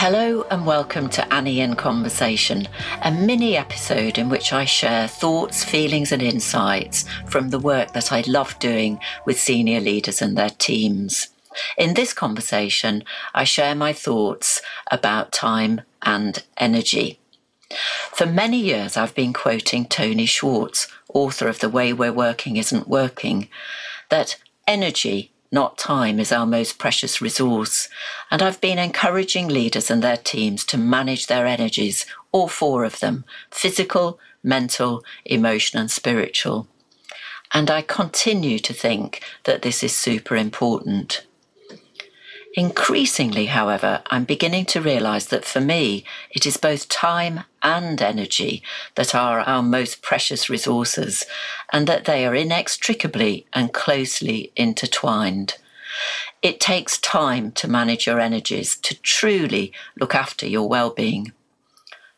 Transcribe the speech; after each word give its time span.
Hello 0.00 0.44
and 0.48 0.64
welcome 0.64 1.08
to 1.08 1.34
Annie 1.34 1.58
in 1.58 1.74
Conversation, 1.74 2.68
a 3.02 3.10
mini 3.10 3.56
episode 3.56 4.16
in 4.16 4.28
which 4.28 4.52
I 4.52 4.64
share 4.64 5.08
thoughts, 5.08 5.64
feelings, 5.64 6.12
and 6.12 6.22
insights 6.22 7.04
from 7.26 7.50
the 7.50 7.58
work 7.58 7.94
that 7.94 8.12
I 8.12 8.22
love 8.28 8.56
doing 8.60 9.00
with 9.26 9.40
senior 9.40 9.80
leaders 9.80 10.22
and 10.22 10.38
their 10.38 10.50
teams. 10.50 11.30
In 11.76 11.94
this 11.94 12.12
conversation, 12.12 13.02
I 13.34 13.42
share 13.42 13.74
my 13.74 13.92
thoughts 13.92 14.62
about 14.88 15.32
time 15.32 15.80
and 16.02 16.44
energy. 16.56 17.18
For 18.12 18.24
many 18.24 18.58
years, 18.58 18.96
I've 18.96 19.16
been 19.16 19.32
quoting 19.32 19.84
Tony 19.84 20.26
Schwartz, 20.26 20.86
author 21.12 21.48
of 21.48 21.58
The 21.58 21.68
Way 21.68 21.92
We're 21.92 22.12
Working 22.12 22.56
Isn't 22.56 22.86
Working, 22.86 23.48
that 24.10 24.36
energy 24.64 25.32
not 25.50 25.78
time, 25.78 26.20
is 26.20 26.32
our 26.32 26.46
most 26.46 26.78
precious 26.78 27.20
resource. 27.20 27.88
And 28.30 28.42
I've 28.42 28.60
been 28.60 28.78
encouraging 28.78 29.48
leaders 29.48 29.90
and 29.90 30.02
their 30.02 30.16
teams 30.16 30.64
to 30.66 30.78
manage 30.78 31.26
their 31.26 31.46
energies, 31.46 32.06
all 32.32 32.48
four 32.48 32.84
of 32.84 33.00
them 33.00 33.24
physical, 33.50 34.18
mental, 34.42 35.04
emotional, 35.24 35.82
and 35.82 35.90
spiritual. 35.90 36.68
And 37.52 37.70
I 37.70 37.82
continue 37.82 38.58
to 38.58 38.72
think 38.74 39.22
that 39.44 39.62
this 39.62 39.82
is 39.82 39.96
super 39.96 40.36
important. 40.36 41.24
Increasingly, 42.54 43.46
however, 43.46 44.02
I'm 44.06 44.24
beginning 44.24 44.64
to 44.66 44.80
realize 44.80 45.26
that 45.26 45.44
for 45.44 45.60
me, 45.60 46.04
it 46.30 46.46
is 46.46 46.56
both 46.56 46.88
time 46.88 47.44
and 47.62 48.00
energy 48.00 48.62
that 48.94 49.14
are 49.14 49.40
our 49.40 49.62
most 49.62 50.00
precious 50.02 50.48
resources, 50.48 51.24
and 51.72 51.86
that 51.86 52.06
they 52.06 52.26
are 52.26 52.34
inextricably 52.34 53.46
and 53.52 53.72
closely 53.72 54.50
intertwined. 54.56 55.58
It 56.40 56.58
takes 56.58 56.98
time 56.98 57.52
to 57.52 57.68
manage 57.68 58.06
your 58.06 58.20
energies, 58.20 58.76
to 58.76 58.98
truly 59.02 59.72
look 59.98 60.14
after 60.14 60.46
your 60.46 60.68
well 60.68 60.90
being. 60.90 61.32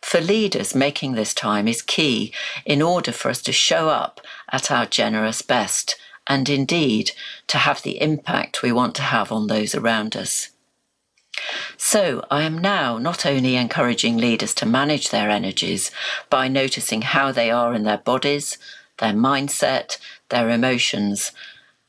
For 0.01 0.21
leaders, 0.21 0.75
making 0.75 1.13
this 1.13 1.35
time 1.35 1.69
is 1.69 1.83
key 1.83 2.33
in 2.65 2.81
order 2.83 3.13
for 3.13 3.31
us 3.31 3.43
to 3.43 3.53
show 3.53 3.89
up 3.89 4.21
at 4.51 4.71
our 4.71 4.87
generous 4.87 5.43
best 5.43 5.97
and 6.31 6.49
indeed 6.49 7.11
to 7.49 7.59
have 7.59 7.83
the 7.83 8.01
impact 8.01 8.63
we 8.63 8.71
want 8.71 8.95
to 8.95 9.03
have 9.03 9.33
on 9.33 9.49
those 9.49 9.75
around 9.75 10.17
us. 10.17 10.51
So, 11.77 12.25
I 12.31 12.43
am 12.43 12.57
now 12.57 12.99
not 12.99 13.27
only 13.27 13.57
encouraging 13.57 14.17
leaders 14.17 14.55
to 14.55 14.67
manage 14.67 15.11
their 15.11 15.29
energies 15.29 15.91
by 16.29 16.47
noticing 16.47 17.03
how 17.03 17.33
they 17.33 17.51
are 17.51 17.75
in 17.75 17.83
their 17.83 17.99
bodies, 17.99 18.59
their 18.99 19.13
mindset, 19.13 19.99
their 20.29 20.49
emotions, 20.51 21.33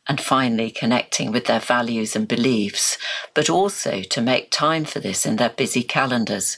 and 0.08 0.20
finally 0.20 0.72
connecting 0.72 1.32
with 1.32 1.46
their 1.46 1.60
values 1.60 2.16
and 2.16 2.28
beliefs, 2.28 2.98
but 3.36 3.50
also 3.50 4.02
to 4.02 4.22
make 4.22 4.50
time 4.50 4.86
for 4.86 5.00
this 5.00 5.24
in 5.24 5.36
their 5.36 5.50
busy 5.50 5.84
calendars, 5.84 6.58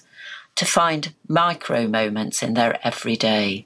to 0.56 0.64
find 0.66 1.14
micro 1.28 1.86
moments 1.88 2.42
in 2.42 2.53
their 2.53 2.80
everyday. 2.88 3.66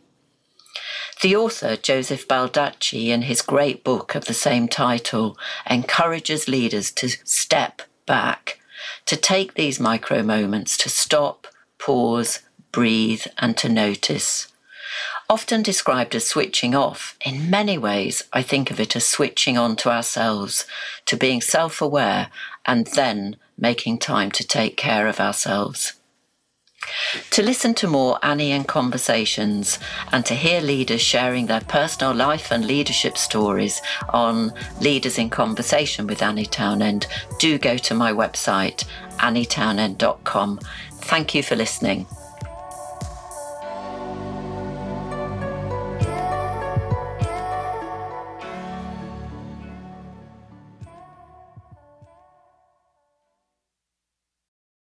The 1.22 1.36
author, 1.36 1.76
Joseph 1.76 2.28
Badaracco, 2.28 3.08
in 3.08 3.23
his 3.23 3.42
great 3.42 3.84
book 3.84 4.14
of 4.14 4.26
the 4.26 4.36
same 4.36 4.68
title, 4.68 5.36
encourages 5.68 6.48
leaders 6.48 6.92
to 6.92 7.09
step 7.09 7.82
back, 8.06 8.59
to 9.08 9.16
take 9.16 9.56
these 9.56 9.80
micro 9.80 10.22
moments 10.22 10.78
to 10.78 10.90
stop, 10.90 11.48
pause, 11.80 12.42
breathe, 12.72 13.26
and 13.40 13.58
to 13.58 13.68
notice. 13.68 14.48
Often 15.28 15.64
described 15.64 16.14
as 16.14 16.28
switching 16.28 16.76
off, 16.76 17.18
in 17.26 17.50
many 17.50 17.80
ways, 17.80 18.24
I 18.31 18.44
think 18.44 18.70
of 18.70 18.80
it 18.80 18.96
as 18.96 19.06
switching 19.06 19.58
on 19.58 19.76
to 19.78 19.90
ourselves, 19.90 20.66
to 21.08 21.18
being 21.18 21.42
self 21.42 21.81
aware, 21.81 22.30
and 22.66 22.86
then 22.86 23.38
making 23.58 23.98
time 23.98 24.30
to 24.31 24.46
take 24.46 24.78
care 24.78 25.08
of 25.08 25.20
ourselves. 25.20 25.94
To 27.31 27.44
listen 27.44 27.73
to 27.75 27.88
more 27.88 28.19
Annie 28.23 28.51
in 28.51 28.63
Conversations 28.63 29.79
and 30.11 30.25
to 30.25 30.33
hear 30.33 30.61
leaders 30.61 31.01
sharing 31.01 31.45
their 31.45 31.61
personal 31.61 32.13
life 32.13 32.51
and 32.51 32.66
leadership 32.66 33.17
stories 33.17 33.81
on 34.09 34.53
Leaders 34.81 35.17
in 35.17 35.29
Conversation 35.29 36.07
with 36.07 36.22
Annie 36.22 36.45
Townend, 36.45 37.07
do 37.39 37.57
go 37.57 37.78
to 37.78 37.94
my 37.94 38.11
website, 38.11 38.85
annietownend.com. 39.17 40.59
Thank 41.01 41.35
you 41.35 41.44
for 41.44 41.55
listening. 41.55 42.07